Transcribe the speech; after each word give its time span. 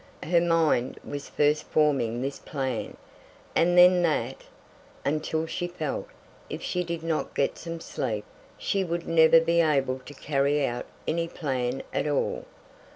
Her 0.23 0.41
mind 0.41 0.99
was 1.05 1.29
first 1.29 1.63
forming 1.65 2.23
this 2.23 2.39
plan, 2.39 2.97
and 3.55 3.77
then 3.77 4.01
that, 4.01 4.45
until 5.05 5.45
she 5.45 5.67
felt, 5.67 6.07
if 6.49 6.59
she 6.63 6.83
did 6.83 7.03
not 7.03 7.35
get 7.35 7.55
some 7.55 7.79
sleep, 7.79 8.25
she 8.57 8.83
would 8.83 9.07
never 9.07 9.39
be 9.39 9.61
able 9.61 9.99
to 9.99 10.13
carry 10.15 10.65
out 10.65 10.87
any 11.07 11.27
plan 11.27 11.83
at 11.93 12.07
all. 12.07 12.45